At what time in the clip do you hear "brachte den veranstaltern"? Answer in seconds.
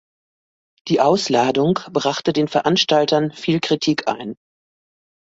1.93-3.29